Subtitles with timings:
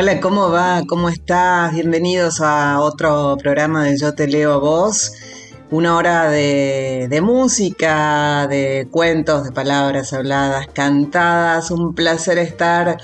[0.00, 0.84] Hola, ¿cómo va?
[0.86, 1.74] ¿Cómo estás?
[1.74, 5.10] Bienvenidos a otro programa de Yo te leo a vos.
[5.72, 11.72] Una hora de, música, de cuentos, de palabras habladas, cantadas.
[11.72, 12.98] Un placer estar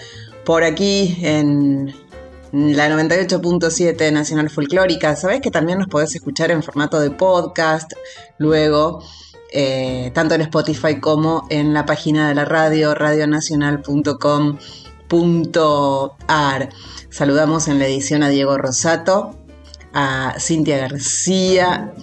[0.44, 1.92] por aquí en
[2.52, 5.16] la 98.7 Nacional Folclórica.
[5.16, 7.92] Sabés que también nos podés escuchar en formato de podcast
[8.38, 9.02] luego,
[9.52, 14.58] eh, tanto en Spotify como en la página de la radio, radionacional.com
[17.10, 19.38] Saludamos en la edición a Diego Rosato,
[19.92, 21.94] a Cintia García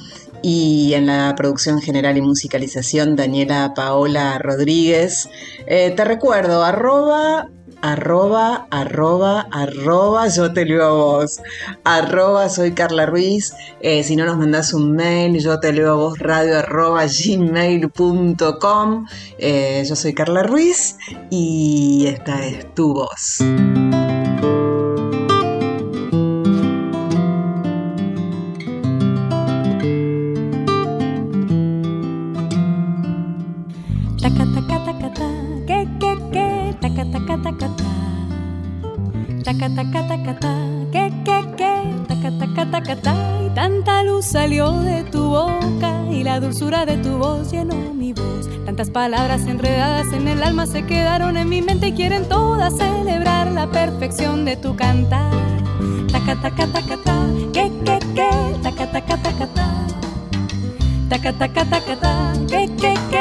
[0.42, 5.30] y en la producción general y musicalización Daniela Paola Rodríguez.
[5.68, 7.50] Eh, te recuerdo, arroba
[7.82, 11.40] arroba, arroba, arroba, yo te leo a vos,
[11.84, 15.96] arroba, soy Carla Ruiz, eh, si no nos mandás un mail, yo te leo a
[15.96, 19.06] vos, radio arroba gmail.com,
[19.38, 20.98] eh, yo soy Carla Ruiz
[21.30, 23.40] y esta es tu voz.
[43.46, 48.14] Y tanta luz salió de tu boca y la dulzura de tu voz llenó mi
[48.14, 48.48] voz.
[48.66, 53.52] Tantas palabras enredadas en el alma se quedaron en mi mente y quieren todas celebrar
[53.52, 55.32] la perfección de tu cantar.
[56.12, 56.98] Taca, taca, taca,
[57.54, 58.30] que, que, que,
[58.62, 59.48] taca, taca, taca,
[61.10, 63.21] taca, taca, taca, taca, que, que, que,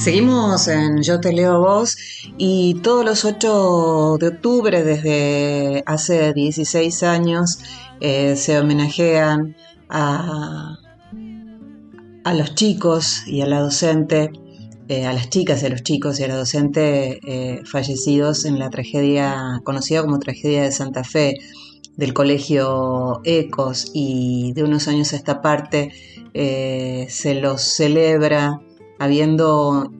[0.00, 1.94] Seguimos en Yo te leo vos
[2.38, 7.58] y todos los 8 de octubre desde hace 16 años
[8.00, 9.56] eh, se homenajean
[9.90, 10.78] a,
[12.24, 14.32] a los chicos y a la docente
[14.88, 18.58] eh, a las chicas y a los chicos y a la docente eh, fallecidos en
[18.58, 21.34] la tragedia conocida como tragedia de Santa Fe
[21.98, 25.92] del colegio Ecos y de unos años a esta parte
[26.32, 28.62] se los celebra
[29.00, 29.90] habiendo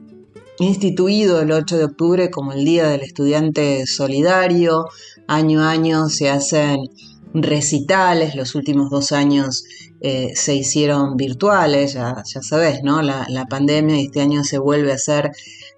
[0.59, 4.85] instituido el 8 de octubre como el Día del Estudiante Solidario.
[5.27, 6.77] Año a año se hacen
[7.33, 9.63] recitales, los últimos dos años
[10.01, 13.01] eh, se hicieron virtuales, ya, ya sabes, ¿no?
[13.01, 15.31] La, pandemia y este año se vuelve a ser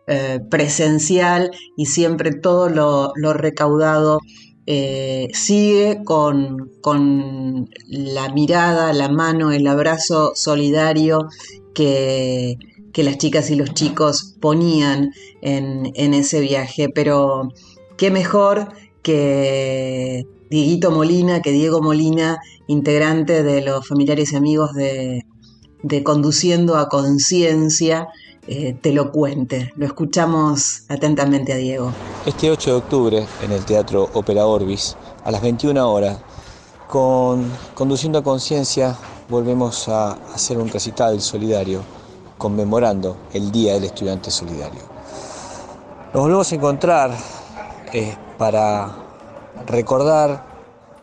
[0.07, 4.19] eh, presencial y siempre todo lo, recaudado
[4.65, 11.27] eh, sigue con, con, la mirada, la mano, el abrazo solidario
[11.73, 12.57] que,
[12.93, 15.11] que las chicas y los chicos ponían
[15.41, 16.87] en, ese viaje.
[16.93, 17.49] Pero
[17.97, 18.69] qué mejor
[19.01, 22.37] que Dieguito Molina, que Diego Molina,
[22.67, 25.25] integrante de los familiares y amigos de,
[26.03, 28.07] Conduciendo a Conciencia,
[28.47, 29.73] eh, te lo cuente.
[29.75, 31.91] Lo escuchamos atentamente a Diego.
[32.25, 34.95] Este 8 de octubre, en el Teatro Ópera Orbis,
[35.25, 36.19] a las 21 horas,
[36.87, 38.95] con Conduciendo a Conciencia,
[39.29, 41.81] volvemos a hacer un recital solidario
[42.37, 44.81] conmemorando el Día del Estudiante Solidario.
[46.13, 47.11] Nos volvemos a encontrar
[47.91, 48.95] eh, para
[49.65, 50.45] recordar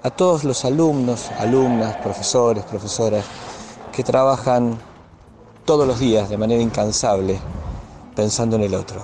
[0.02, 3.24] a todos los alumnos, alumnas, profesores, profesoras
[3.92, 4.78] que trabajan
[5.64, 7.38] todos los días de manera incansable
[8.14, 9.00] pensando en el otro.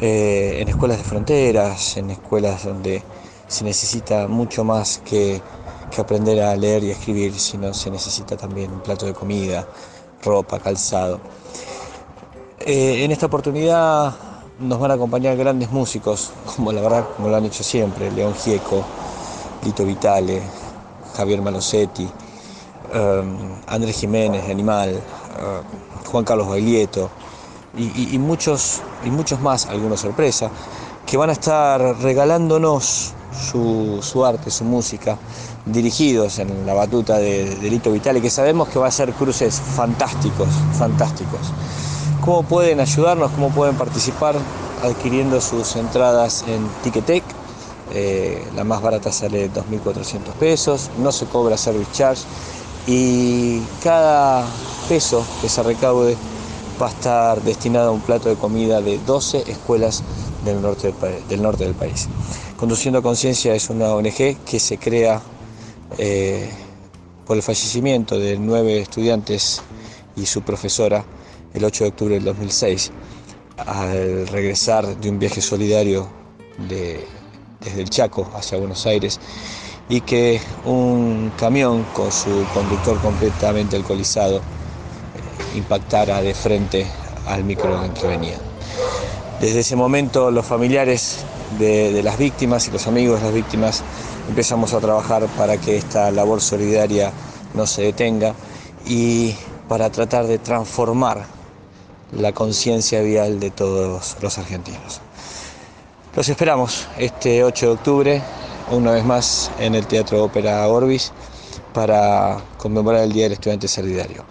[0.00, 3.02] Eh, en escuelas de fronteras, en escuelas donde
[3.46, 5.40] se necesita mucho más que,
[5.96, 9.64] aprender a leer y escribir, sino se necesita también un plato de comida,
[10.24, 11.20] ropa, calzado.
[12.60, 14.14] Eh, en esta oportunidad
[14.58, 18.34] nos van a acompañar grandes músicos, como la verdad, como lo han hecho siempre, León
[18.34, 18.82] Gieco,
[19.64, 20.40] Lito Vitale,
[21.16, 27.10] Javier Malosetti, um, Andrés Jiménez, Animal, uh, Juan Carlos Baglietto,
[27.76, 30.48] y, muchos, y muchos más, algunos sorpresa,
[31.06, 35.18] que van a estar regalándonos su, arte, su música,
[35.66, 39.60] dirigidos en la batuta de, de Lito Vitale, que sabemos que va a ser cruces
[39.60, 41.52] fantásticos, fantásticos.
[42.20, 43.30] ¿Cómo pueden ayudarnos?
[43.32, 44.34] ¿Cómo pueden participar?
[44.82, 47.22] Adquiriendo sus entradas en Ticketek.
[47.92, 52.22] Eh, la más barata sale 2.400 pesos, no se cobra service charge
[52.86, 54.44] y cada
[54.88, 56.16] peso que se recaude
[56.80, 60.02] va a estar destinado a un plato de comida de 12 escuelas
[60.44, 62.08] del, norte del país.
[62.56, 65.20] Conduciendo Conciencia es una ONG que se crea
[65.98, 66.48] eh,
[67.26, 69.62] por el fallecimiento de nueve estudiantes
[70.16, 71.04] y su profesora
[71.54, 72.90] el 8 de octubre del 2006,
[73.58, 76.08] al regresar de un viaje solidario
[76.68, 79.20] desde el Chaco hacia Buenos Aires
[79.88, 84.42] y que un camión con su conductor completamente alcoholizado eh,
[85.56, 86.86] impactara de frente
[87.26, 88.38] al micro en que venía.
[89.40, 91.24] Desde ese momento los familiares
[91.58, 93.82] de, las víctimas y los amigos de las víctimas
[94.28, 97.12] empezamos a trabajar para que esta labor solidaria
[97.54, 98.34] no se detenga
[98.86, 99.34] y
[99.68, 101.24] para tratar de transformar
[102.12, 105.00] la conciencia vial de todos los argentinos.
[106.14, 108.22] Los esperamos este 8 de octubre,
[108.70, 111.12] una vez más en el Teatro Ópera Orbis,
[111.72, 114.24] para conmemorar el Día del Estudiante Solidario.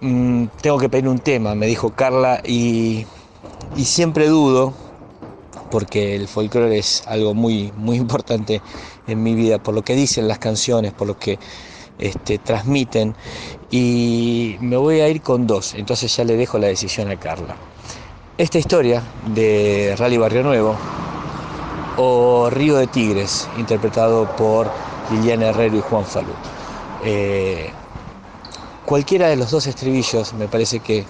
[0.00, 3.06] Mm, tengo que pedir un tema, me dijo Carla, y,
[3.76, 4.72] siempre dudo,
[5.70, 8.60] porque el folclore es algo muy, muy importante
[9.06, 11.38] en mi vida, por lo que dicen las canciones, por lo que
[11.98, 13.14] este, transmiten,
[13.70, 17.56] y me voy a ir con dos, entonces ya le dejo la decisión a Carla.
[18.36, 19.02] Esta historia
[19.34, 20.76] de Rally Barrio Nuevo
[21.96, 24.70] o Río de Tigres, interpretado por
[25.10, 26.32] Liliana Herrero y Juan Falú.
[27.04, 27.70] Eh,
[28.84, 31.04] cualquiera de los dos estribillos me parece que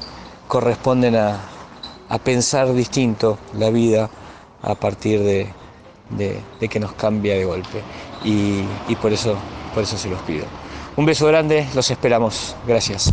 [0.49, 1.39] corresponden a,
[2.25, 4.09] pensar distinto la vida
[4.63, 5.49] a partir de,
[6.69, 7.83] que nos cambia de golpe.
[8.25, 9.37] Y, y por, eso,
[9.75, 10.47] por eso se los pido.
[10.97, 12.57] Un beso grande, los esperamos.
[12.67, 13.13] Gracias.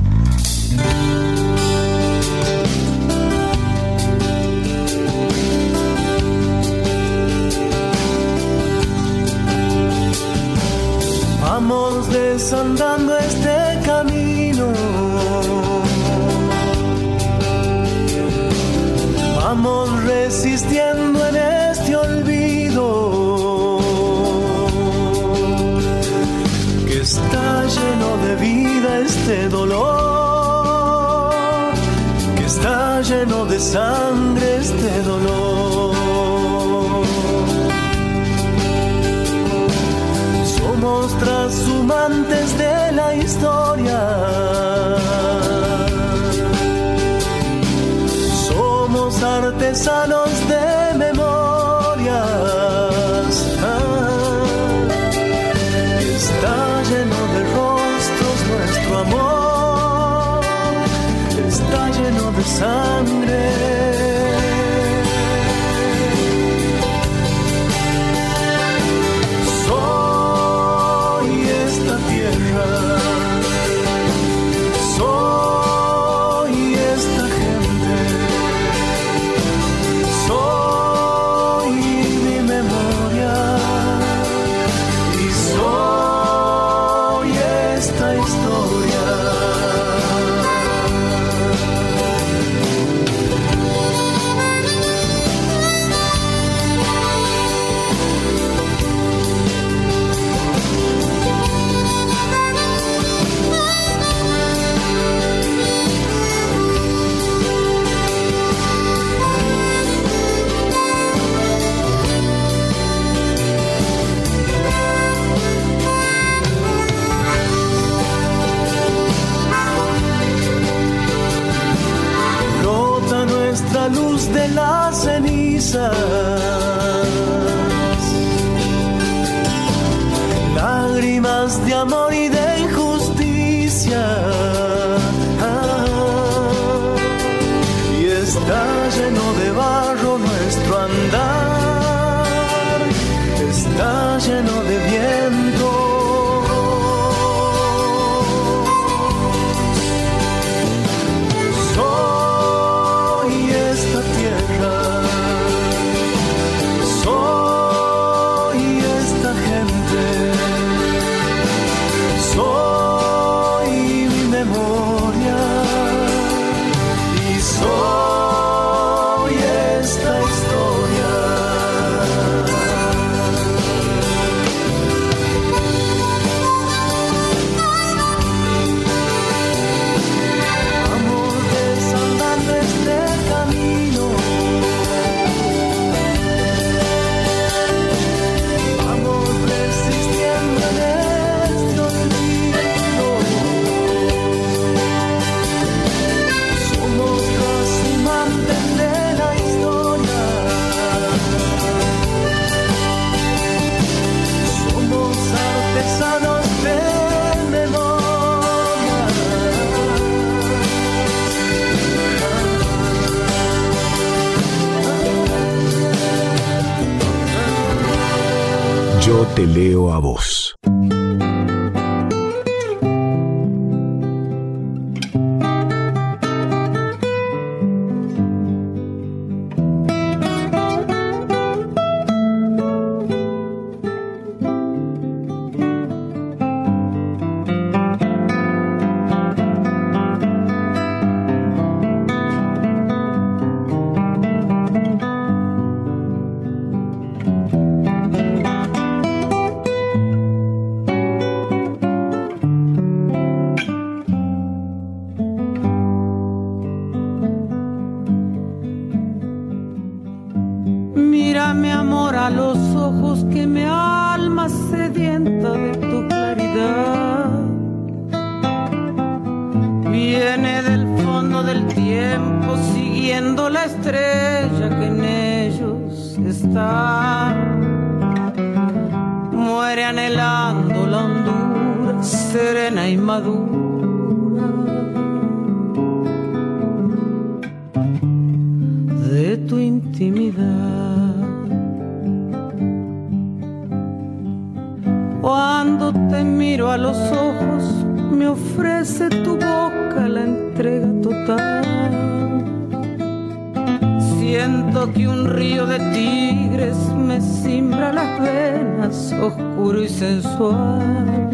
[304.35, 311.29] siento que un río de tigres me simbra las venas, oscuro y sensual.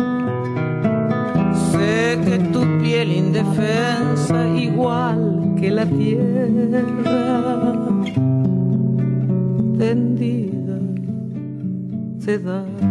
[1.72, 6.84] Sé que tu piel indefensa, igual que la tierra
[9.80, 10.78] tendida,
[12.20, 12.91] se da.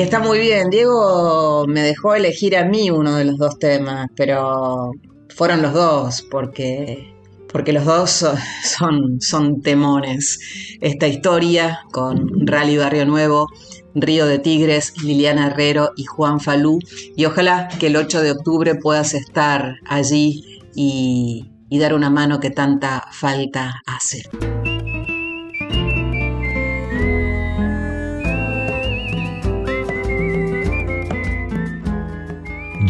[0.00, 0.70] Está muy bien.
[0.70, 4.92] Diego me dejó elegir a mí uno de los dos temas, pero
[5.28, 7.14] fueron los dos, porque,
[7.52, 8.10] porque los dos
[8.64, 10.38] son, son temones.
[10.80, 13.48] Esta historia con Rally Barrio Nuevo,
[13.94, 16.78] Río de Tigres, Liliana Herrero y Juan Falú.
[17.16, 22.40] Y ojalá que el 8 de octubre puedas estar allí y, y dar una mano
[22.40, 24.22] que tanta falta hace.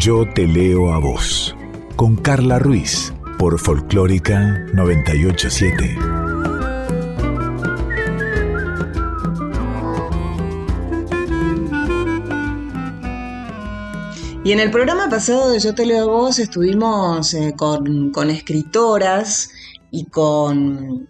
[0.03, 1.55] Yo te leo a vos,
[1.95, 5.97] con Carla Ruiz, por Folclórica 987.
[14.43, 18.29] Y en el programa pasado de Yo te leo a vos estuvimos eh, con, con,
[18.29, 19.51] escritoras
[19.89, 21.07] y con,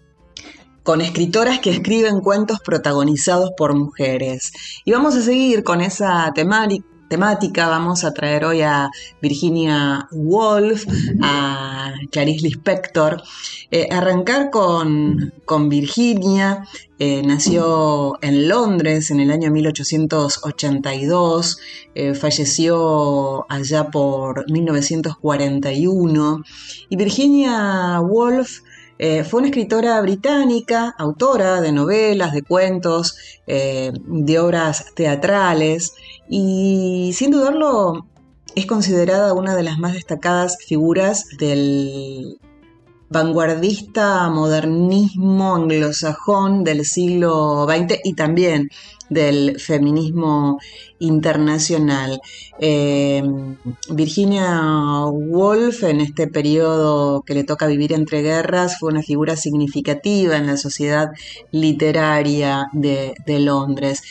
[0.83, 4.51] con escritoras que escriben cuentos protagonizados por mujeres.
[4.85, 7.67] Y vamos a seguir con esa temática temática.
[7.67, 8.89] Vamos a traer hoy a
[9.21, 10.87] Virginia Woolf,
[11.21, 13.21] a Clarice Lispector.
[13.69, 15.31] Eh, arrancar con,
[15.69, 16.67] Virginia.
[16.97, 21.59] Eh, nació en Londres en el año 1882,
[21.93, 26.43] eh, falleció allá por 1941
[26.89, 28.61] y Virginia Woolf
[29.29, 35.93] fue una escritora británica, autora de novelas, de cuentos, de obras teatrales
[36.29, 38.07] y sin dudarlo
[38.55, 42.39] es considerada una de las más destacadas figuras del
[43.09, 48.69] vanguardista modernismo anglosajón del siglo XX y también
[49.09, 50.59] del feminismo
[50.99, 52.19] internacional.
[52.59, 53.21] Eh,
[53.89, 60.35] Virginia Woolf, en este periodo que le toca vivir entre guerras, fue una figura significativa
[60.35, 61.11] en la sociedad
[61.51, 64.01] literaria de, Londres.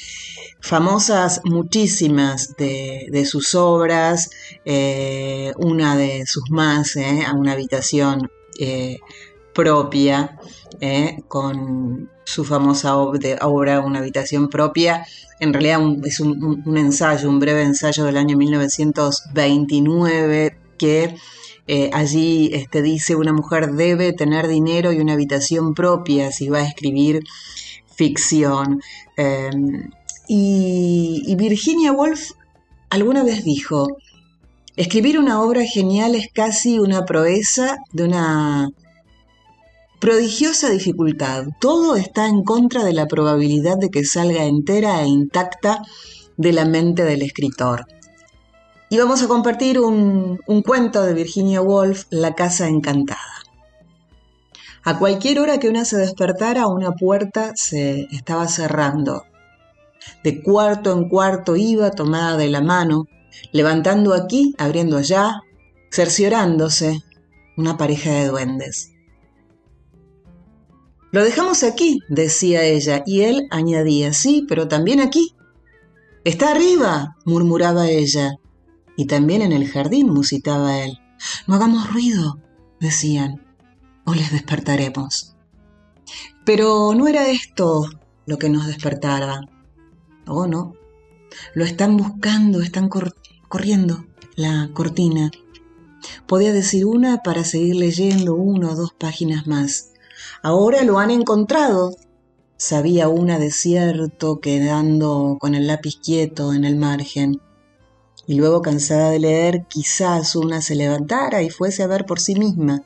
[0.62, 4.30] Famosas muchísimas de, sus obras,
[4.64, 8.30] eh, una de sus más, eh, a una habitación
[9.52, 10.38] propia,
[11.28, 15.04] con su famosa obra Una habitación propia.
[15.40, 21.16] En realidad es un, ensayo, un breve ensayo del año 1929 que
[21.68, 26.58] eh, allí este, dice una mujer debe tener dinero y una habitación propia si va
[26.58, 27.22] a escribir
[27.94, 28.82] ficción.
[29.16, 29.90] Em,
[30.34, 32.32] y Virginia Woolf
[32.90, 33.96] alguna vez dijo,
[34.76, 38.70] escribir una obra genial es casi una proeza de una
[40.02, 41.44] prodigiosa dificultad.
[41.60, 45.80] Todo está en contra de la probabilidad de que salga entera e intacta
[46.36, 47.86] de la mente del escritor.
[48.90, 53.44] Y vamos a compartir un, cuento de Virginia Woolf, La Casa Encantada.
[54.84, 59.22] A cualquier hora que una se despertara, una puerta se estaba cerrando.
[60.24, 63.06] De cuarto en cuarto iba tomada de la mano,
[63.52, 65.40] levantando aquí, abriendo allá,
[65.90, 67.02] cerciorándose,
[67.56, 68.92] una pareja de duendes.
[71.12, 75.34] Lo dejamos aquí, decía ella, y él añadía, sí, pero también aquí.
[76.24, 78.36] Está arriba, murmuraba ella.
[78.96, 80.98] Y también en el jardín, musitaba él.
[81.46, 82.38] No hagamos ruido,
[82.80, 83.44] decían,
[84.06, 85.36] o les despertaremos.
[86.46, 87.88] Pero no era esto
[88.24, 89.42] lo que nos despertara.
[90.26, 90.74] Oh, no.
[91.54, 92.88] Lo están buscando, están
[93.48, 94.04] corriendo
[94.36, 95.30] la cortina.
[96.26, 99.92] Podía decir una para seguir leyendo una o dos páginas más.
[100.42, 101.96] Ahora lo han encontrado,
[102.56, 107.40] sabía una de cierto quedando con el lápiz quieto en el margen.
[108.26, 112.36] Y luego, cansada de leer, quizás una se levantara y fuese a ver por sí
[112.36, 112.82] misma.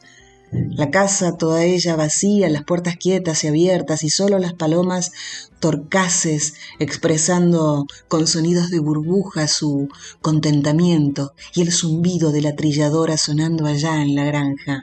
[0.53, 5.11] La casa, toda ella vacía, las puertas quietas y abiertas, y solo las palomas
[5.59, 9.89] torcaces expresando con sonidos de burbuja su
[10.23, 14.83] contentamiento, y el zumbido de la trilladora sonando allá en la granja.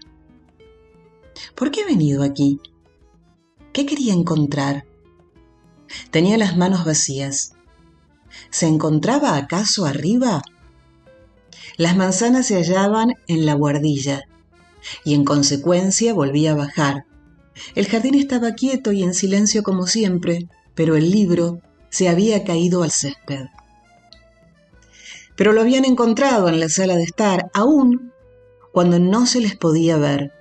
[1.56, 2.60] ¿Por qué he venido aquí?
[3.72, 4.86] ¿Qué quería encontrar?
[6.12, 7.54] Tenía las manos vacías.
[8.50, 10.42] ¿Se encontraba acaso arriba?
[11.78, 14.24] Las manzanas se hallaban en la guardilla
[15.04, 17.06] y en consecuencia volví a bajar.
[17.76, 22.84] El jardín estaba quieto y en silencio como siempre, pero el libro se había caído
[22.84, 23.46] al césped.
[25.36, 28.12] Pero lo habían encontrado en la sala de estar, aún
[28.72, 30.32] cuando no se les podía ver.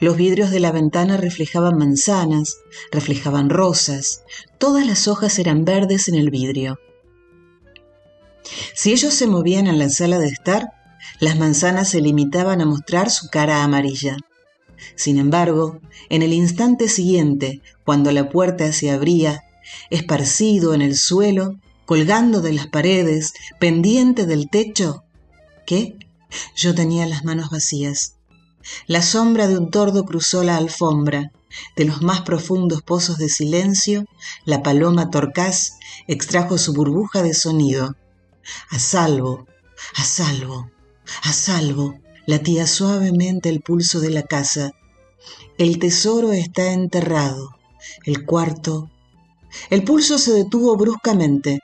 [0.00, 2.58] Los vidrios de la ventana reflejaban manzanas,
[2.90, 4.22] reflejaban rosas,
[4.58, 6.78] todas las hojas eran verdes en el vidrio.
[8.74, 10.81] Si ellos se movían en la sala de estar,
[11.20, 14.16] las manzanas se limitaban a mostrar su cara amarilla.
[14.96, 19.44] Sin embargo, en el instante siguiente, cuando la puerta se abría,
[19.90, 25.04] esparcido en el suelo, colgando de las paredes, pendiente del techo,
[25.66, 25.96] ¿qué?
[26.56, 28.16] Yo tenía las manos vacías.
[28.86, 31.32] La sombra de un tordo cruzó la alfombra.
[31.76, 34.06] De los más profundos pozos de silencio,
[34.46, 35.74] la paloma torcaz
[36.06, 37.94] extrajo su burbuja de sonido.
[38.70, 39.46] A salvo,
[39.96, 40.70] a salvo,
[41.22, 44.72] a salvo, latía suavemente el pulso de la casa.
[45.58, 47.50] El tesoro está enterrado.
[48.04, 48.90] El cuarto.
[49.70, 51.60] El pulso se detuvo bruscamente.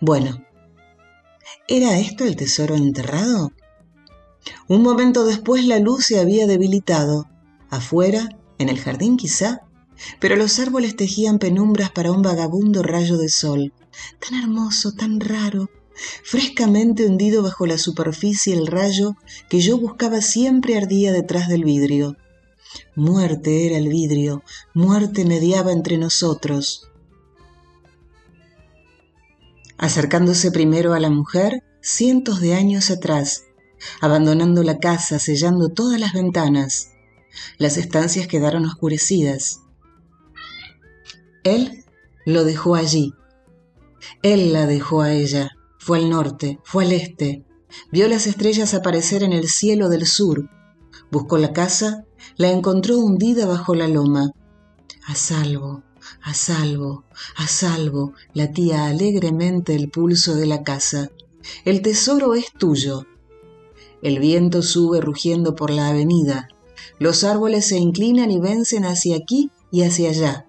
[0.00, 0.44] Bueno,
[1.66, 3.52] ¿era esto el tesoro enterrado?
[4.68, 7.26] Un momento después la luz se había debilitado.
[7.70, 9.62] Afuera, en el jardín quizá,
[10.18, 13.72] pero los árboles tejían penumbras para un vagabundo rayo de sol,
[14.18, 15.68] tan hermoso, tan raro,
[16.24, 19.16] frescamente hundido bajo la superficie el rayo
[19.48, 22.16] que yo buscaba siempre ardía detrás del vidrio.
[22.94, 24.42] Muerte era el vidrio,
[24.74, 26.88] muerte mediaba entre nosotros.
[29.76, 33.44] Acercándose primero a la mujer, cientos de años atrás,
[34.00, 36.90] abandonando la casa, sellando todas las ventanas.
[37.58, 39.60] Las estancias quedaron oscurecidas.
[41.44, 41.84] Él
[42.26, 43.14] lo dejó allí.
[44.22, 45.49] Él la dejó a ella.
[45.80, 47.44] Fue al norte, fue al este.
[47.90, 50.48] Vio las estrellas aparecer en el cielo del sur.
[51.10, 52.04] Buscó la casa,
[52.36, 54.30] la encontró hundida bajo la loma.
[55.06, 55.82] A salvo,
[56.22, 61.10] a salvo, a salvo, latía alegremente el pulso de la casa.
[61.64, 63.06] El tesoro es tuyo,
[64.02, 66.48] el viento sube rugiendo por la avenida.
[66.98, 70.46] Los árboles se inclinan y vencen hacia aquí y hacia allá.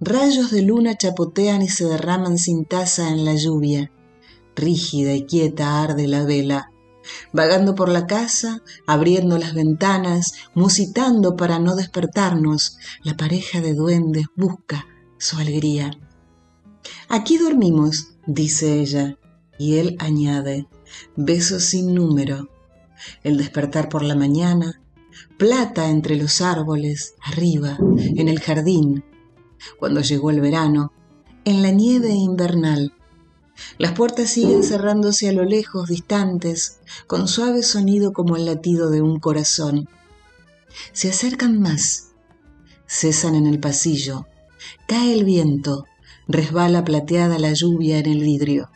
[0.00, 3.92] Rayos de luna chapotean y se derraman sin taza en la lluvia.
[4.54, 6.70] Rígida y quieta arde la vela.
[7.32, 14.26] Vagando por la casa, abriendo las ventanas, musitando para no despertarnos, la pareja de duendes
[14.36, 14.86] busca
[15.18, 15.90] su alegría.
[17.08, 19.18] Aquí dormimos, dice ella,
[19.58, 20.66] y él añade,
[21.16, 22.48] besos sin número.
[23.22, 24.80] El despertar por la mañana,
[25.36, 29.04] plata entre los árboles, arriba, en el jardín,
[29.78, 30.92] cuando llegó el verano,
[31.44, 32.94] en la nieve invernal.
[33.78, 39.02] Las puertas siguen cerrándose a lo lejos, distantes, con suave sonido como el latido de
[39.02, 39.88] un corazón.
[40.92, 42.12] Se acercan más,
[42.86, 44.26] cesan en el pasillo,
[44.86, 45.86] cae el viento,
[46.28, 48.70] resbala plateada la lluvia en el vidrio.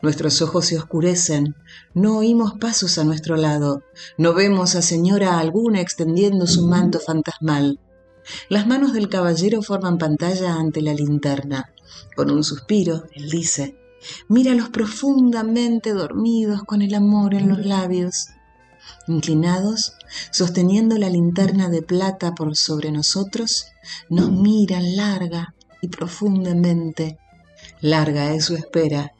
[0.00, 1.56] Nuestros ojos se oscurecen,
[1.94, 3.82] no oímos pasos a nuestro lado,
[4.16, 7.80] no vemos a señora alguna extendiendo su manto fantasmal.
[8.48, 11.72] Las manos del caballero forman pantalla ante la linterna.
[12.14, 13.76] Con un suspiro, él dice,
[14.28, 18.28] míralos profundamente dormidos con el amor en los labios.
[19.06, 19.94] Inclinados,
[20.30, 23.66] sosteniendo la linterna de plata por sobre nosotros,
[24.08, 27.18] nos miran larga y profundamente.
[27.80, 29.12] Larga es su espera.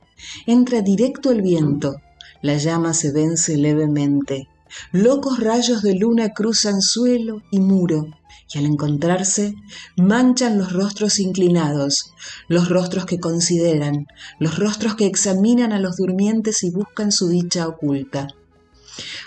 [0.46, 1.96] Entra directo el viento.
[2.42, 4.48] La llama se vence levemente.
[4.90, 8.06] Locos rayos de luna cruzan suelo y muro
[8.54, 9.54] y al encontrarse
[9.96, 12.12] manchan los rostros inclinados,
[12.48, 14.06] los rostros que consideran,
[14.38, 18.28] los rostros que examinan a los durmientes y buscan su dicha oculta.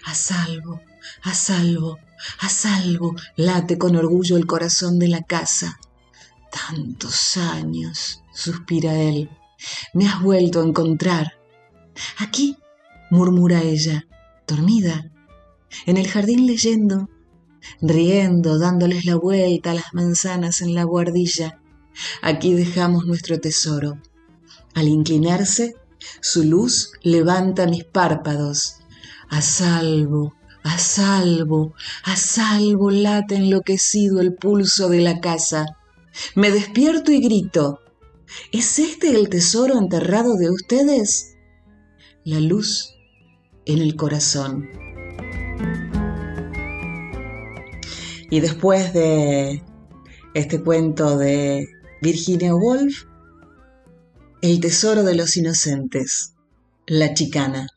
[0.05, 0.81] A salvo,
[1.23, 1.97] a salvo,
[2.39, 5.79] a salvo, late con orgullo el corazón de la casa.
[6.51, 9.29] Tantos años, suspira él,
[9.93, 11.33] me has vuelto a encontrar.
[12.17, 12.57] Aquí,
[13.09, 14.05] murmura ella,
[14.47, 15.11] dormida,
[15.85, 17.09] en el jardín leyendo,
[17.81, 21.59] riendo, dándoles la vuelta a las manzanas en la guardilla.
[22.21, 24.01] Aquí dejamos nuestro tesoro.
[24.73, 25.75] Al inclinarse,
[26.21, 28.77] su luz levanta mis párpados.
[29.29, 31.73] A salvo, a salvo,
[32.03, 35.65] a salvo late enloquecido el pulso de la casa.
[36.35, 37.79] Me despierto y grito.
[38.51, 41.35] ¿Es este el tesoro enterrado de ustedes?
[42.23, 42.95] La luz
[43.65, 44.84] en el corazón.
[48.29, 49.61] Y después de
[50.33, 51.67] este cuento de
[52.01, 53.05] Virginia Woolf,
[54.41, 56.33] El tesoro de los inocentes,
[56.87, 57.67] La chicana.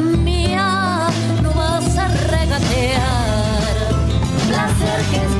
[0.00, 1.08] mía,
[1.42, 3.70] no vas a regatear.
[4.48, 5.39] Placer que es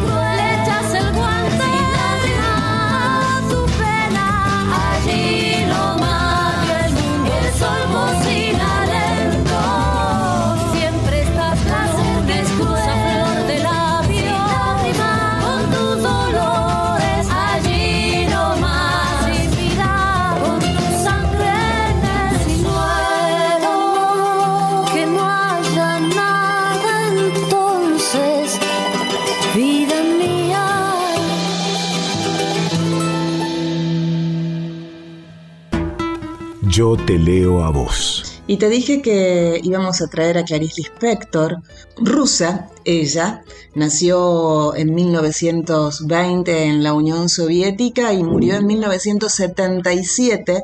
[36.81, 38.41] Yo te leo a vos.
[38.47, 41.59] Y te dije que íbamos a traer a Clarice Lispector,
[41.99, 50.63] rusa, ella, nació en 1920 en la Unión Soviética y murió en 1977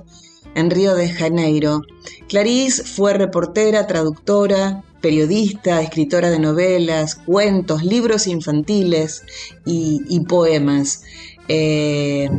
[0.54, 1.82] en Río de Janeiro.
[2.30, 9.22] Clarice fue reportera, traductora, periodista, escritora de novelas, cuentos, libros infantiles
[9.66, 11.02] y, poemas.
[11.46, 12.30] Eh,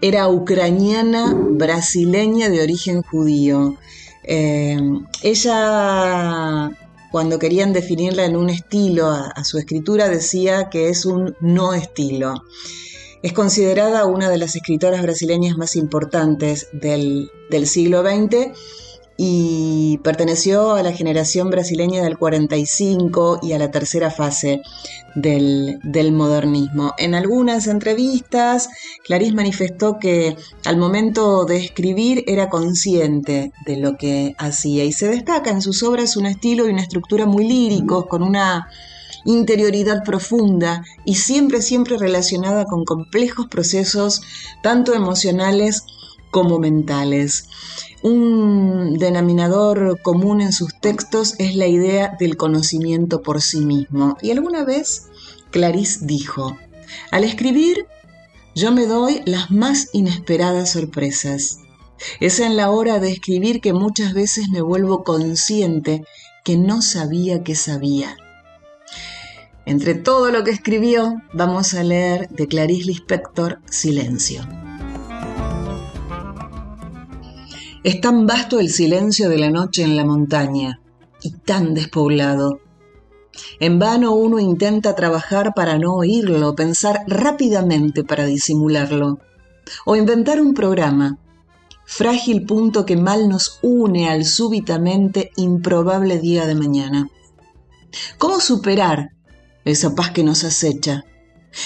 [0.00, 3.76] era ucraniana brasileña de origen judío.
[4.24, 4.78] Eh,
[5.22, 6.70] ella,
[7.10, 12.44] cuando querían definirla en un estilo a, su escritura, decía que es un no estilo.
[13.22, 18.52] Es considerada una de las escritoras brasileñas más importantes del, del siglo XX
[19.20, 24.62] y perteneció a la generación brasileña del 45 y a la tercera fase
[25.16, 25.80] del,
[26.12, 26.94] modernismo.
[26.98, 28.68] En algunas entrevistas,
[29.04, 35.08] Clarice manifestó que al momento de escribir era consciente de lo que hacía y se
[35.08, 38.68] destaca en sus obras un estilo y una estructura muy líricos, con una
[39.24, 44.22] interioridad profunda y siempre, siempre relacionada con complejos procesos,
[44.62, 45.82] tanto emocionales
[46.30, 47.48] como mentales.
[48.02, 54.16] Un denominador común en sus textos es la idea del conocimiento por sí mismo.
[54.22, 55.08] Y alguna vez
[55.50, 56.56] Clarice dijo,
[57.10, 57.86] al escribir
[58.54, 61.58] yo me doy las más inesperadas sorpresas.
[62.18, 66.04] Es en la hora de escribir que muchas veces me vuelvo consciente
[66.44, 68.16] que no sabía que sabía.
[69.64, 74.67] Entre todo lo que escribió, vamos a leer de Clarice Lispector Silencio.
[77.88, 80.78] Es tan vasto el silencio de la noche en la montaña
[81.22, 82.60] y tan despoblado.
[83.60, 89.20] En vano uno intenta trabajar para no oírlo, pensar rápidamente para disimularlo,
[89.86, 91.16] o inventar un programa,
[91.86, 97.08] frágil punto que mal nos une al súbitamente improbable día de mañana.
[98.18, 99.12] ¿Cómo superar
[99.64, 101.06] esa paz que nos acecha?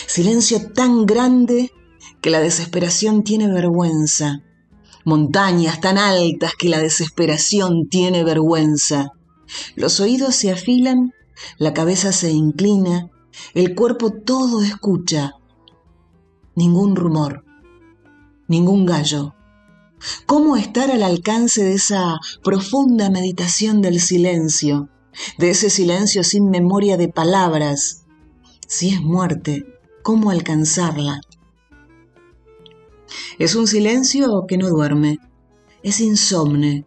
[0.06, 1.72] Silencio tan grande
[2.20, 4.44] que la desesperación tiene vergüenza
[5.04, 9.10] montañas tan altas que la desesperación tiene vergüenza.
[9.76, 11.12] Los oídos se afilan,
[11.58, 13.10] la cabeza se inclina,
[13.54, 15.32] el cuerpo todo escucha.
[16.54, 17.44] Ningún rumor,
[18.48, 19.34] ningún gallo.
[20.26, 24.88] ¿Cómo estar al alcance de esa profunda meditación del silencio,
[25.38, 28.04] de ese silencio sin memoria de palabras?
[28.66, 29.64] Si es muerte,
[30.02, 31.20] ¿cómo alcanzarla?
[33.38, 35.18] Es un silencio que no duerme,
[35.83, 36.87] es insomne,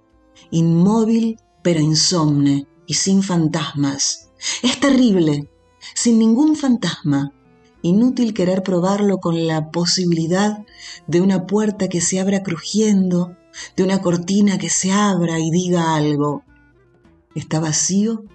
[0.52, 4.30] inmóvil pero insomne y sin fantasmas.
[4.62, 5.50] Es terrible,
[5.94, 7.34] sin ningún fantasma.
[7.82, 10.66] Inútil querer probarlo con la posibilidad
[11.08, 13.36] de una puerta que se abra crujiendo,
[13.76, 16.44] de una cortina que se abra y diga algo.
[17.36, 18.26] Está vacío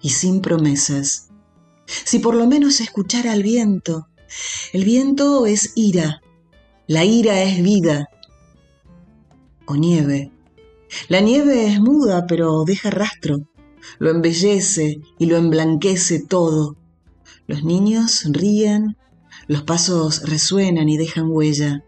[0.00, 1.30] y sin promesas.
[1.86, 4.08] Si por lo menos escuchara al viento,
[4.72, 6.21] el viento es ira,
[6.92, 8.10] la ira es vida.
[9.64, 10.30] O nieve.
[11.08, 13.48] La nieve es muda, pero deja rastro.
[13.98, 16.76] Lo embellece y lo emblanquece todo.
[17.46, 18.98] Los niños ríen,
[19.46, 21.82] los pasos resuenan y dejan huella.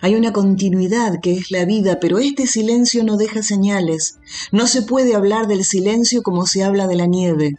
[0.00, 4.20] Hay una continuidad que es la vida, pero este silencio no deja señales.
[4.52, 7.56] No se puede hablar del silencio como se habla de la nieve.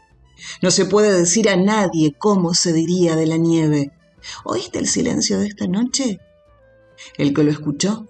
[0.62, 3.92] No se puede decir a nadie cómo se diría de la nieve.
[4.46, 6.22] ¿Oíste el silencio de esta noche?
[7.18, 8.08] El que lo escuchó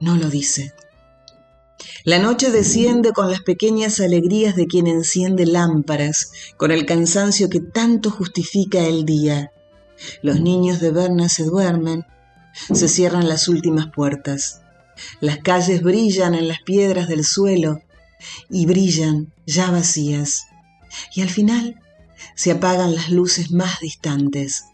[0.00, 0.74] no lo dice.
[2.04, 7.60] La noche desciende con las pequeñas alegrías de quien enciende lámparas, con el cansancio que
[7.60, 9.52] tanto justifica el día.
[10.22, 12.04] Los niños de Berna se duermen,
[12.72, 14.60] se cierran las últimas puertas.
[15.20, 17.80] Las calles brillan en las piedras del suelo
[18.50, 20.46] y brillan ya vacías.
[21.14, 21.80] Y al final
[22.34, 24.64] se apagan las luces más distantes.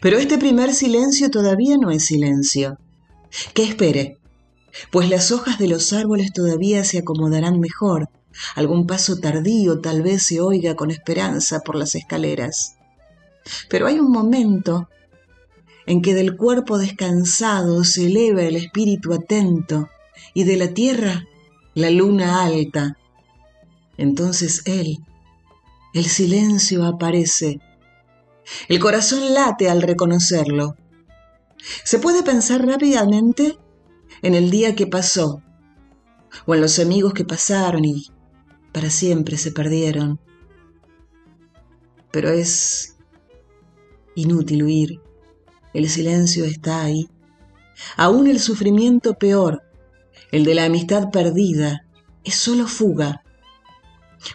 [0.00, 2.78] Pero este primer silencio todavía no es silencio.
[3.54, 4.18] ¿Qué espere?
[4.90, 8.08] Pues las hojas de los árboles todavía se acomodarán mejor.
[8.54, 12.76] Algún paso tardío tal vez se oiga con esperanza por las escaleras.
[13.68, 14.88] Pero hay un momento
[15.86, 19.88] en que del cuerpo descansado se eleva el espíritu atento
[20.34, 21.24] y de la tierra
[21.74, 22.98] la luna alta.
[23.96, 24.98] Entonces él,
[25.94, 27.60] el silencio aparece
[28.68, 30.76] el corazón late al reconocerlo.
[31.84, 33.58] Se puede pensar rápidamente
[34.22, 35.42] en el día que pasó,
[36.46, 38.06] o en los amigos que pasaron y
[38.72, 40.20] para siempre se perdieron.
[42.10, 42.96] Pero es
[44.14, 45.00] inútil huir.
[45.74, 47.08] El silencio está ahí.
[47.96, 49.62] Aún el sufrimiento peor
[50.32, 51.86] El de la amistad perdida
[52.24, 53.22] es solo fuga.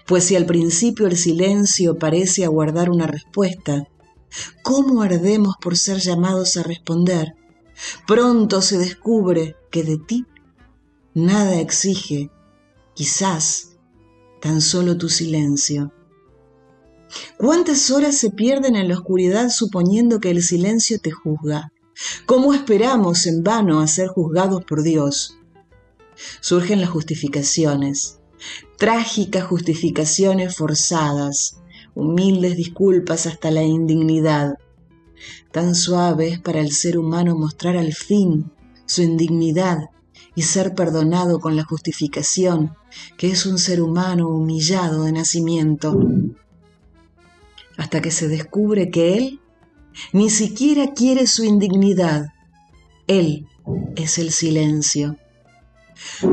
[0.08, 3.84] Pues si al principio el silencio parece aguardar una respuesta,
[4.62, 7.36] ¿cómo ardemos por ser llamados a responder?
[8.08, 10.26] Pronto se descubre que de ti
[11.14, 12.32] nada exige,
[12.94, 13.78] quizás
[14.42, 15.92] tan solo tu silencio.
[17.38, 21.72] ¿Cuántas horas se pierden en la oscuridad suponiendo que el silencio te juzga?
[22.26, 25.38] ¿Cómo esperamos en vano a ser juzgados por Dios?
[26.42, 28.20] Surgen las justificaciones,
[28.78, 31.58] trágicas justificaciones forzadas,
[31.96, 34.58] humildes disculpas hasta la indignidad.
[35.52, 38.52] Tan suave es para el ser humano mostrar al fin
[38.86, 39.90] su indignidad
[40.36, 42.76] y ser perdonado con la justificación
[43.18, 45.98] que es un ser humano humillado de nacimiento,
[47.78, 49.40] hasta que se descubre que él
[50.12, 52.28] ni siquiera quiere su indignidad,
[53.08, 53.48] él
[53.96, 55.18] es el silencio.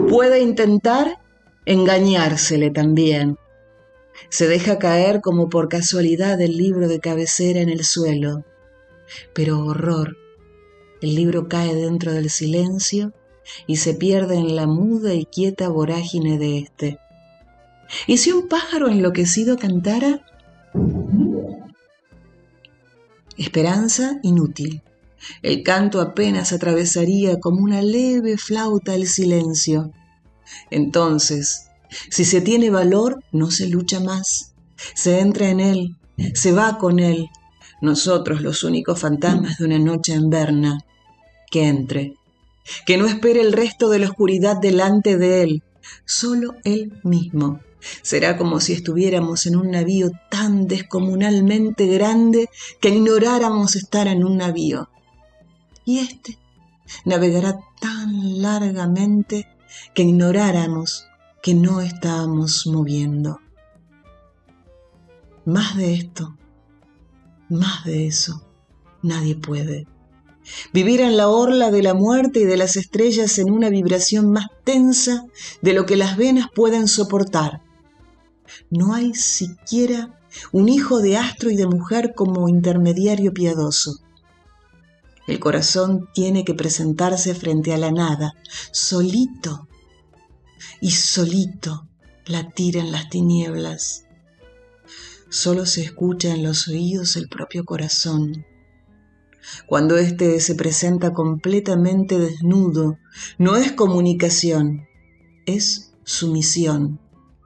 [0.08, 1.18] Puede intentar
[1.66, 3.36] engañársele también.
[4.28, 8.44] Se deja caer como por casualidad el libro de cabecera en el suelo.
[9.34, 10.16] Pero horror,
[11.00, 13.12] el libro cae dentro del silencio
[13.66, 16.98] y se pierde en la muda y quieta vorágine de éste.
[18.06, 20.24] ¿Y si un pájaro enloquecido cantara?
[23.36, 24.82] Esperanza inútil.
[25.42, 29.92] El canto apenas atravesaría como una leve flauta el silencio.
[30.70, 31.69] Entonces,
[32.10, 34.54] si se tiene valor, no se lucha más.
[34.94, 35.96] Se entra en él,
[36.34, 37.28] se va con él.
[37.80, 40.84] Nosotros los únicos fantasmas de una noche en Berna.
[41.50, 42.14] Que entre.
[42.86, 45.62] Que no espere el resto de la oscuridad delante de él.
[46.04, 47.60] Solo él mismo.
[48.02, 52.50] Será como si estuviéramos en un navío tan descomunalmente grande
[52.80, 54.90] que ignoráramos estar en un navío.
[55.86, 56.38] Y éste
[57.04, 59.48] navegará tan largamente
[59.94, 61.09] que ignoráramos
[61.42, 63.40] que no estábamos moviendo.
[65.44, 66.36] Más de esto,
[67.48, 68.42] más de eso,
[69.02, 69.86] nadie puede.
[70.72, 74.46] Vivir en la orla de la muerte y de las estrellas en una vibración más
[74.64, 75.24] tensa
[75.62, 77.62] de lo que las venas pueden soportar
[78.70, 80.18] no hay siquiera
[80.52, 83.98] un hijo de astro y de mujer como intermediario piadoso.
[85.26, 88.32] El corazón tiene que presentarse frente a la nada,
[88.72, 89.68] solito,
[90.80, 91.88] y solito
[92.26, 94.06] latir en las tinieblas.
[95.28, 98.44] Solo se escucha en los oídos el propio corazón.
[99.66, 102.98] Cuando éste se presenta completamente desnudo,
[103.38, 104.86] no es comunicación,
[105.46, 107.00] es sumisión.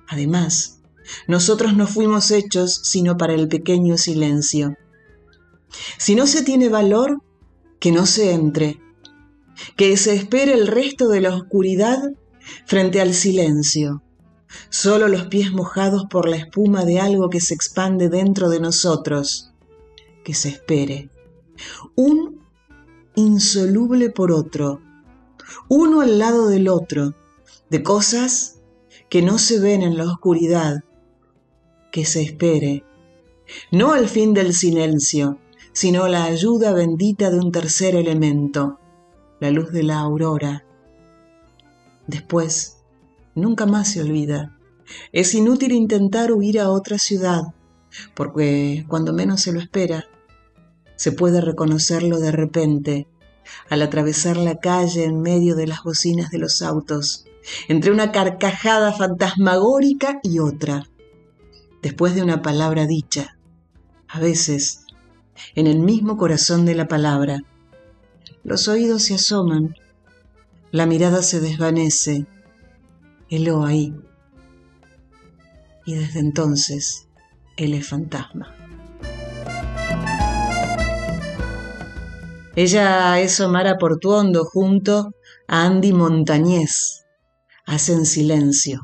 [0.09, 0.81] Además,
[1.29, 4.77] nosotros no fuimos hechos sino para el pequeño silencio.
[5.99, 7.23] Si no se tiene valor,
[7.81, 8.81] que no se entre,
[9.77, 12.01] que se espere el resto de la oscuridad
[12.67, 14.03] frente al silencio.
[14.69, 19.53] Solo los pies mojados por la espuma de algo que se expande dentro de nosotros.
[20.23, 21.11] Que se espere.
[21.97, 22.41] Un
[23.15, 24.81] insoluble por otro,
[25.69, 27.15] uno al lado del otro,
[27.71, 28.61] de cosas
[29.09, 30.83] que no se ven en la oscuridad,
[31.93, 32.85] que se espere,
[33.71, 35.39] no al fin del silencio,
[35.73, 38.79] sino la ayuda bendita de un tercer elemento,
[39.41, 40.65] la luz de la aurora.
[42.07, 42.79] Después,
[43.35, 44.57] nunca más se olvida.
[45.13, 47.43] Es inútil intentar huir a otra ciudad,
[48.15, 50.05] porque cuando menos se lo espera,
[50.97, 53.07] se puede reconocerlo de repente
[53.69, 57.25] al atravesar la calle en medio de las bocinas de los autos,
[57.69, 60.89] entre una carcajada fantasmagórica y otra
[61.85, 63.37] después de una palabra dicha,
[64.09, 64.87] a veces
[65.55, 67.43] en el mismo corazón de la palabra.
[68.43, 69.77] Los oídos se asoman,
[70.75, 72.27] la mirada se desvanece,
[73.31, 73.95] el o ahí.
[75.87, 77.07] Y desde entonces
[77.57, 78.53] él es fantasma.
[82.57, 85.13] Ella es Omara Portuondo junto
[85.47, 87.05] a Andy Montañez.
[87.67, 88.81] Hacen silencio.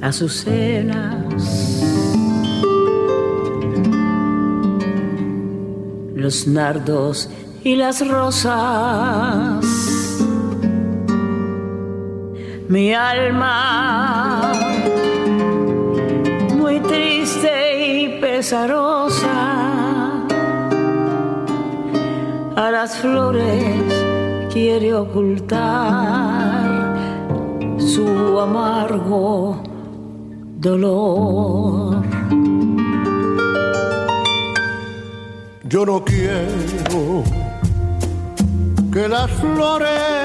[0.00, 1.82] Azucenas,
[6.14, 7.28] los nardos
[7.62, 9.64] y las rosas,
[12.68, 14.52] mi alma
[16.56, 19.58] muy triste y pesarosa.
[22.56, 23.74] A las flores
[24.52, 25.60] quiere ocultar
[27.78, 29.69] su amargo
[30.60, 32.02] dolor.
[35.64, 37.24] Yo no quiero
[38.92, 40.20] que las flores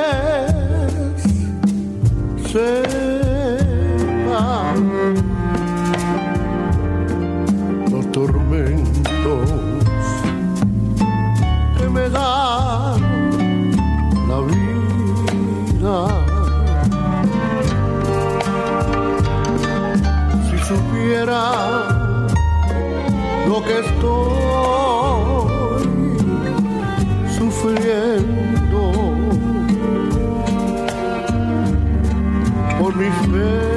[7.91, 9.49] los tormentos
[11.77, 12.97] que me da
[14.27, 16.24] la vida.
[20.67, 21.87] Supiera
[23.47, 25.45] lo que estoy
[27.37, 28.45] sufriendo.
[32.97, 33.74] Mis penas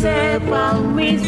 [0.00, 1.20] que sepan mis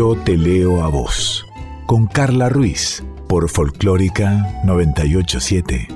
[0.00, 1.46] Yo te leo a vos,
[1.84, 5.88] con Carla Ruiz, por Folclórica 987.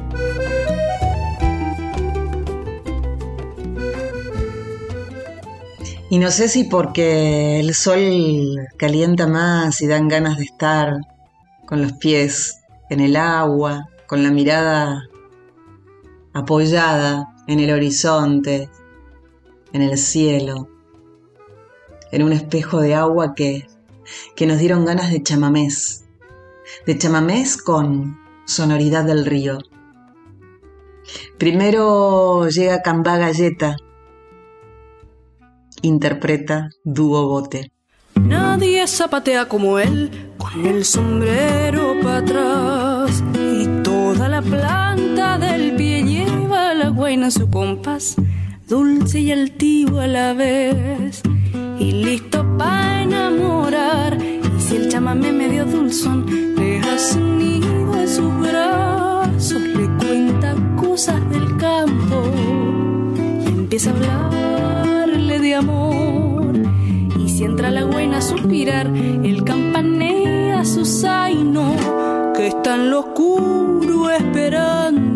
[6.11, 10.99] Y no sé si porque el sol calienta más y dan ganas de estar
[11.65, 15.09] con los pies en el agua, con la mirada
[16.35, 18.69] apoyada en el horizonte,
[19.73, 20.69] en el cielo,
[22.13, 23.67] en un espejo de agua que
[24.37, 26.05] que nos dieron ganas de chamamés,
[26.87, 29.59] de chamamés con sonoridad del río.
[31.39, 33.77] Primero llega Cambá Galleta,
[35.83, 37.71] interpreta Dúo Bote.
[38.15, 46.03] Nadie zapatea como él, con el sombrero para atrás y toda la planta del pie
[46.05, 48.17] lleva la guaina su compás,
[48.69, 51.23] dulce y altivo a la vez
[51.85, 54.19] y listo para enamorar.
[54.23, 56.25] Y si el chamamé medio dulzón
[56.81, 62.23] hace un nido en sus brazos, le cuenta cosas del campo
[63.45, 65.55] y empieza a hablarle de
[67.45, 71.77] entra la buena a suspirar, el campanea su zaino,
[72.35, 75.14] que está en lo oscuro esperando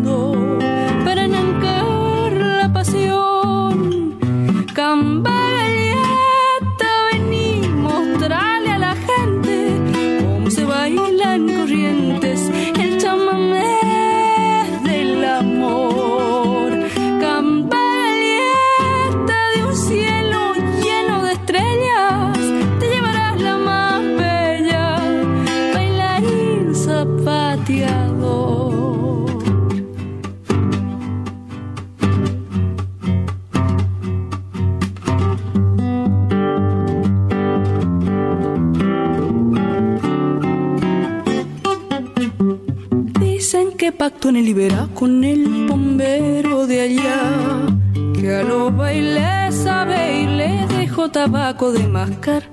[44.29, 47.65] pacto en el Ibera con el bombero de allá,
[48.13, 52.43] que a los bailes sabe y le dejó tabaco de mascar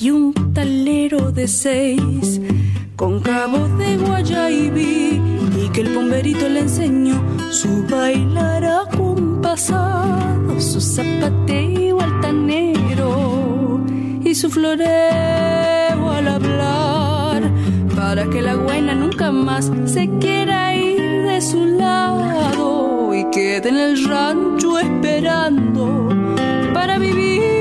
[0.00, 2.40] y un talero de seis
[2.96, 5.20] con cabos de guayaibi
[5.62, 7.20] y que el bomberito le enseñó
[7.50, 13.84] su bailar acompasado, su zapateo altanero
[14.24, 17.42] y su floreo al hablar
[17.94, 20.65] para que la buena nunca más se quiera
[23.36, 26.08] quede en el rancho esperando
[26.72, 27.55] para vivir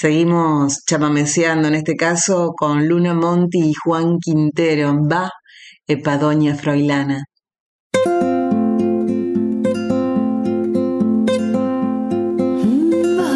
[0.00, 4.96] Seguimos chamameceando en este caso con Luna Monti y Juan Quintero.
[5.04, 5.28] Va,
[5.88, 7.24] Epadoña Froilana.
[13.18, 13.32] Va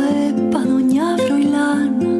[0.53, 2.13] pa' doña Froilana,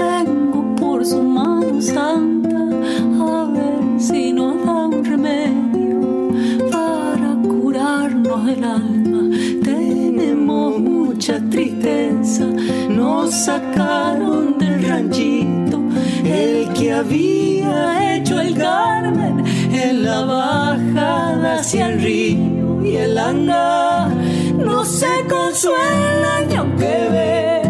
[0.00, 6.00] vengo por su mano santa a ver si nos da un remedio
[6.72, 9.36] para curarnos el alma.
[9.62, 12.46] Tenemos mucha tristeza,
[13.30, 15.80] sacaron del ranchito
[16.24, 24.10] el que había hecho el Carmen en la bajada hacia el río y el hangar
[24.56, 27.62] no se consuelan y aunque ve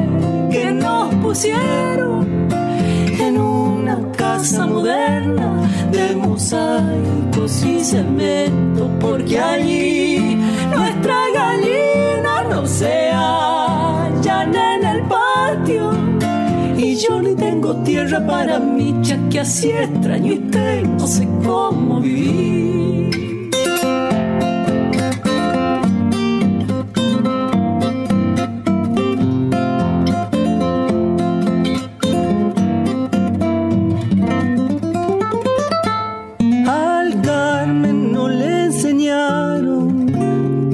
[0.51, 2.49] que nos pusieron
[3.21, 10.37] en una casa moderna de mosaicos y cemento porque allí
[10.71, 11.26] nuestra
[16.97, 18.95] yo ni tengo tierra para mi
[19.31, 23.51] que así extraño y tengo sé cómo vivir.
[36.67, 40.07] Al Carmen no le enseñaron,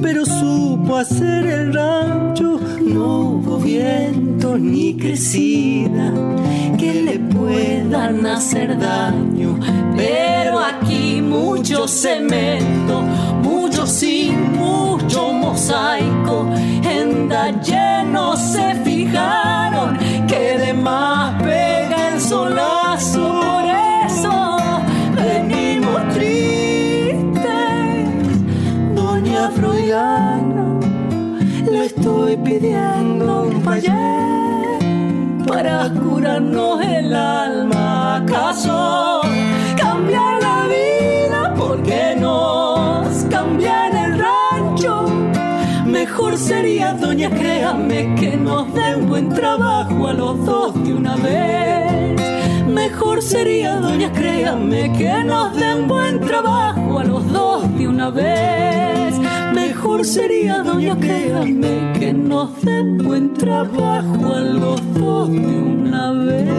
[0.01, 1.52] pero supo hacer
[4.63, 6.13] ni crecida
[6.77, 9.59] que le puedan hacer daño.
[9.95, 13.01] Pero aquí mucho cemento,
[13.43, 16.49] mucho sin mucho mosaico.
[16.83, 18.75] En Dalle no se
[35.63, 38.17] para curarnos el alma.
[38.17, 39.21] ¿Acaso
[39.77, 41.53] cambiar la vida?
[41.57, 45.05] porque nos cambian el rancho?
[45.85, 52.21] Mejor sería, doña, créame que nos den buen trabajo a los dos de una vez.
[52.67, 59.15] Mejor sería, doña, créame que nos den buen trabajo a los dos de una vez.
[59.93, 66.49] Mejor sería, doña, créame que nos den buen trabajo a los dos de una vez.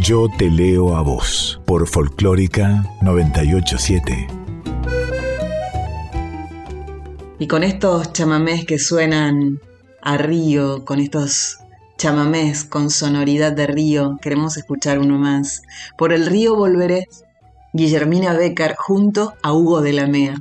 [0.00, 4.26] Yo te leo a vos por Folclórica 987.
[7.38, 9.60] Y con estos chamamés que suenan
[10.00, 11.61] a río, con estos
[12.02, 15.62] chamamés con sonoridad de río, queremos escuchar uno más.
[15.96, 17.06] Por el río volveré,
[17.72, 20.34] Guillermina Becker junto a Hugo de la Mea.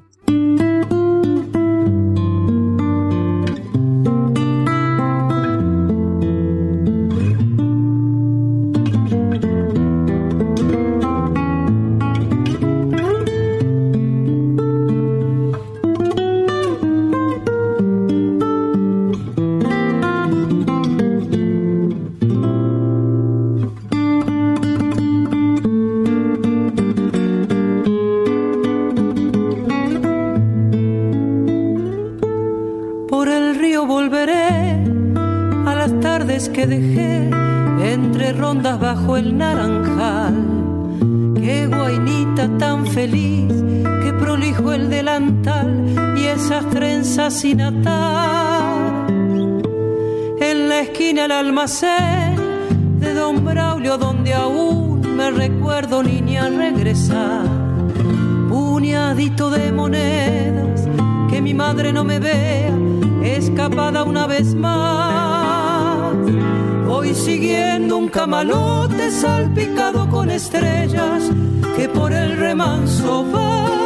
[47.32, 49.08] Sin atar.
[50.40, 52.36] En la esquina el almacén
[53.00, 57.46] de Don Braulio, donde aún me recuerdo niña regresar.
[58.50, 60.88] Puñadito de monedas,
[61.30, 62.74] que mi madre no me vea,
[63.24, 66.14] escapada una vez más.
[66.86, 71.32] Voy siguiendo un camalote salpicado con estrellas
[71.78, 73.81] que por el remanso va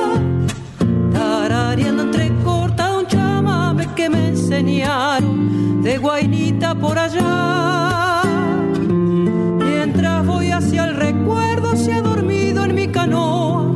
[4.63, 8.21] de Guainita por allá.
[8.79, 13.69] Mientras voy hacia el recuerdo, se ha dormido en mi canoa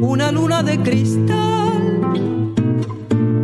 [0.00, 2.54] una luna de cristal.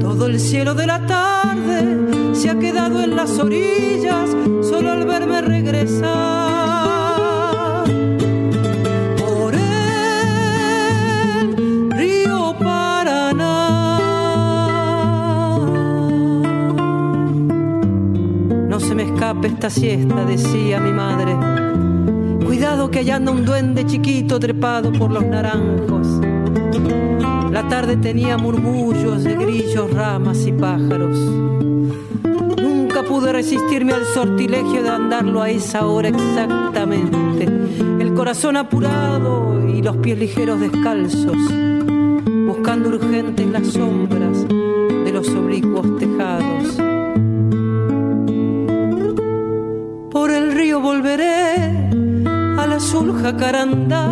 [0.00, 4.30] Todo el cielo de la tarde se ha quedado en las orillas,
[4.62, 6.57] solo al verme regresar.
[19.46, 21.36] Esta siesta, decía mi madre.
[22.44, 26.08] Cuidado que allá anda un duende chiquito trepado por los naranjos.
[27.52, 31.18] La tarde tenía murmullos de grillos, ramas y pájaros.
[32.60, 37.44] Nunca pude resistirme al sortilegio de andarlo a esa hora exactamente.
[38.00, 41.36] El corazón apurado y los pies ligeros descalzos,
[42.46, 44.27] buscando urgentes las sombras
[50.88, 51.90] volveré
[52.62, 54.04] al azul jacarandá,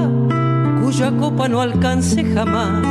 [0.82, 2.84] cuya copa no alcance jamás.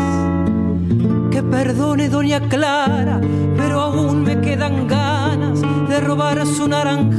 [1.31, 3.21] Que perdone doña Clara,
[3.55, 7.11] pero aún me quedan ganas de robar su naranjal.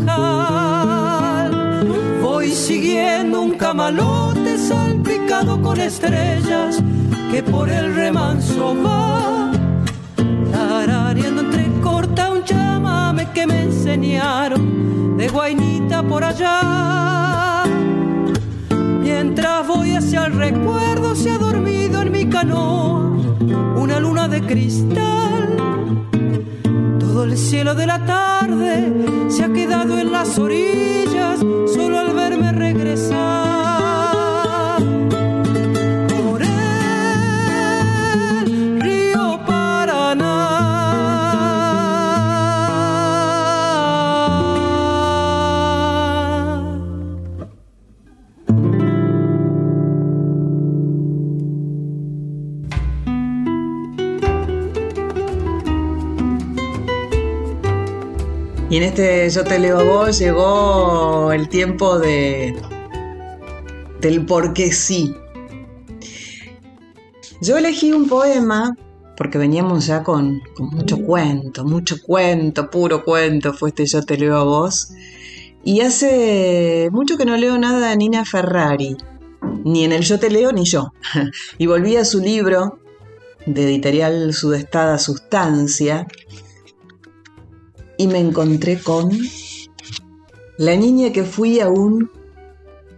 [2.20, 6.82] Voy siguiendo un camalote salpicado con estrellas
[7.30, 9.52] que por el remanso va,
[10.50, 14.75] tarareando entre corta un chamame que me enseñaron
[15.16, 17.64] de Guainita por allá.
[19.00, 23.00] Mientras voy hacia el recuerdo, se ha dormido en mi canoa
[23.76, 25.56] una luna de cristal.
[26.98, 28.92] Todo el cielo de la tarde
[29.28, 31.40] se ha quedado en las orillas,
[31.74, 33.35] solo al verme regresar.
[58.76, 62.54] Y en este Yo te leo a vos llegó el tiempo de
[64.02, 65.16] del por qué sí.
[67.40, 68.76] Yo elegí un poema
[69.16, 74.18] porque veníamos ya con, con, mucho cuento, mucho cuento, puro cuento, fue este Yo te
[74.18, 74.92] leo a vos.
[75.64, 78.94] Y hace mucho que no leo nada de Nina Ferrari,
[79.64, 80.92] ni en el Yo te leo ni yo.
[81.56, 82.78] Y volví a su libro
[83.46, 86.06] de editorial Sudestada Sustancia,
[87.96, 89.10] y me encontré con
[90.58, 92.10] la niña que fui aún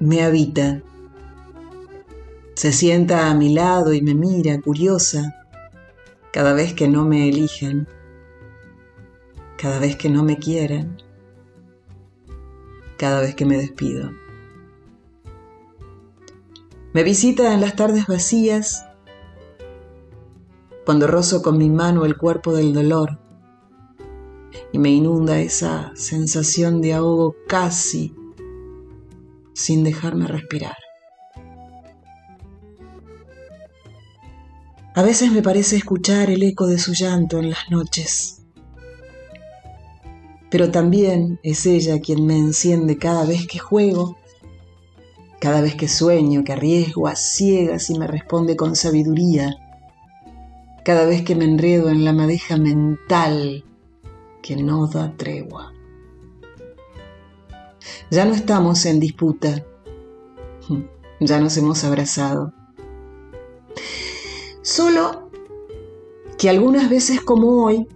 [0.01, 0.83] me habita.
[2.55, 5.35] Se sienta a mi lado y me mira curiosa
[6.33, 7.89] cada vez que no me eligen,
[9.57, 11.03] cada vez que no me quieren,
[12.97, 14.11] cada vez que me despido.
[16.93, 18.85] Me visita en las tardes vacías,
[20.85, 23.19] cuando rozo con mi mano el cuerpo del dolor
[24.73, 28.15] y me inunda esa sensación de ahogo casi
[29.55, 30.77] sin dejarme respirar.
[34.95, 38.35] A veces me parece escuchar el eco de su llanto en las noches.
[40.51, 44.17] pero también es ella quien me enciende cada vez que juego,
[45.41, 49.57] cada vez que sueño, que arriesgo a ciegas y me responde con sabiduría,
[50.85, 53.65] cada vez que me enredo en la madeja mental
[54.49, 55.75] que no da tregua.
[58.11, 59.63] Ya no estamos en disputa,
[61.21, 62.55] ya nos hemos abrazado.
[64.63, 65.29] Solo
[66.39, 67.87] que algunas veces como hoy,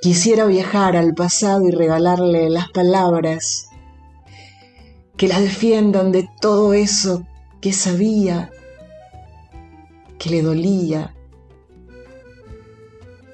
[0.00, 3.70] quisiera viajar al pasado y regalarle las palabras
[5.16, 7.26] que la defiendan de todo eso
[7.60, 8.52] que sabía,
[10.16, 11.16] que le dolía,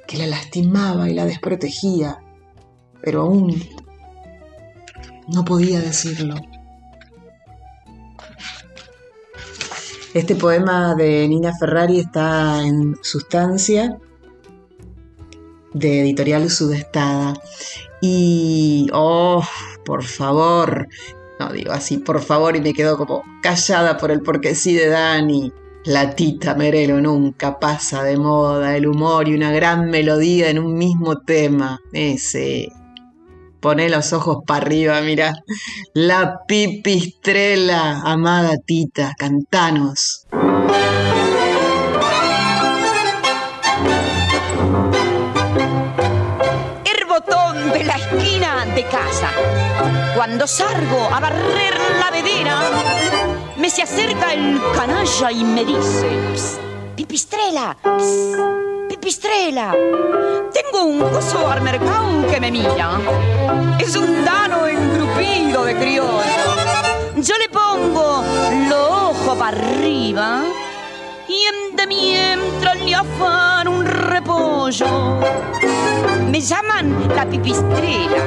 [0.06, 2.18] que la lastimaba y la desprotegía,
[3.02, 3.62] pero aún
[5.28, 6.34] no podía decirlo.
[10.12, 13.98] Este poema de Nina Ferrari está en Sustancia,
[15.74, 17.34] de Editorial Sudestada.
[18.00, 19.42] Y, oh,
[19.84, 20.88] por favor,
[21.40, 24.88] no digo así, por favor, y me quedo como callada por el porque sí de
[24.88, 25.52] Dani.
[25.84, 30.74] La tita Merelo nunca pasa de moda, el humor y una gran melodía en un
[30.74, 31.78] mismo tema.
[31.92, 32.68] Ese.
[33.60, 35.34] Poné los ojos para arriba, mira.
[35.92, 40.26] La pipistrela, amada tita, cantanos.
[47.72, 49.30] De la esquina de casa.
[50.14, 52.60] Cuando salgo a barrer la vedera,
[53.56, 56.58] me se acerca el canalla y me dice, "Psst,
[56.96, 59.74] pipistrela, psst, pipistrela,
[60.52, 62.98] tengo un coso al mercado que me mira.
[63.78, 66.24] Es un dano engrupido de criollo.
[67.16, 68.24] Yo le pongo
[68.68, 70.42] los ojos para arriba
[71.28, 75.20] y en de mientras le afan un repollo.
[76.30, 78.22] Me llaman la pipistrela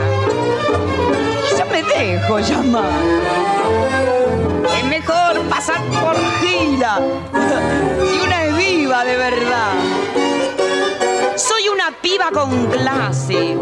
[1.46, 4.47] y yo me dejo llamar.
[4.78, 7.00] Es mejor pasar por gila
[8.12, 9.74] si una es viva de verdad.
[11.36, 13.58] Soy una piba con clase.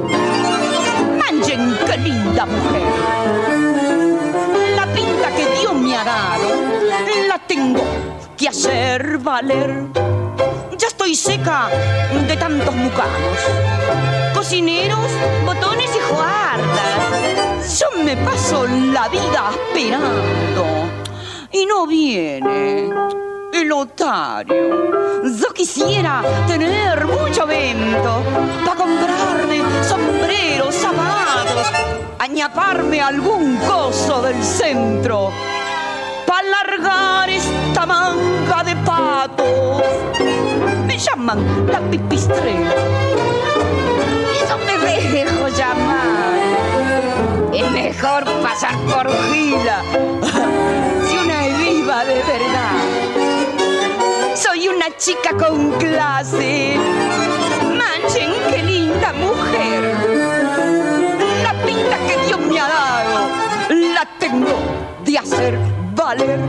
[1.18, 2.82] Manchen qué linda mujer.
[4.76, 6.49] La pinta que Dios me ha dado
[7.30, 7.84] la tengo
[8.38, 9.86] que hacer valer.
[10.78, 11.70] Ya estoy seca
[12.28, 13.39] de tantos mucanos.
[14.34, 15.09] Cocineros,
[15.45, 17.80] botones y juardas.
[17.80, 20.95] Yo me paso la vida esperando
[21.56, 22.89] y no viene
[23.53, 24.91] el otario.
[25.24, 28.22] Yo quisiera tener mucho vento
[28.66, 31.72] para comprarme sombreros, zapatos,
[32.20, 35.32] añaparme algún coso del centro
[36.28, 39.82] para largar esta manga de patos.
[40.86, 42.76] Me llaman la pipistrela.
[44.49, 46.36] Yo me dejo llamar.
[47.53, 49.82] Es mejor pasar por gila
[52.08, 52.76] de verdad.
[54.36, 56.76] Soy una chica con clase.
[57.64, 59.95] Manchen, qué linda mujer.
[61.43, 63.30] La pinta que Dios me ha dado
[63.93, 64.56] la tengo
[65.03, 65.58] de hacer
[65.95, 66.39] valer.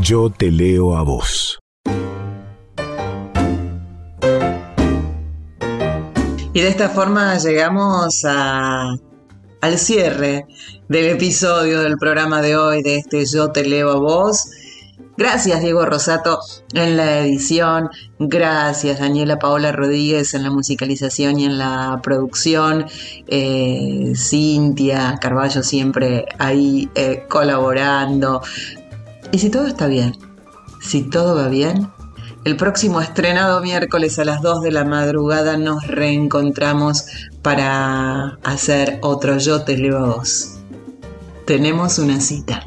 [0.00, 1.58] Yo te leo a vos.
[6.52, 8.90] Y de esta forma llegamos a,
[9.60, 10.44] al cierre
[10.88, 14.50] del episodio del programa de hoy de este Yo te leo a vos.
[15.18, 16.38] Gracias Diego Rosato
[16.72, 22.86] en la edición, gracias Daniela Paola Rodríguez en la musicalización y en la producción,
[23.26, 28.40] eh, Cintia Carballo siempre ahí eh, colaborando.
[29.32, 30.16] Y si todo está bien,
[30.80, 31.90] si todo va bien,
[32.44, 37.06] el próximo estrenado miércoles a las 2 de la madrugada nos reencontramos
[37.42, 40.57] para hacer otro Yo te leo a vos.
[41.48, 42.62] Tenemos una cita.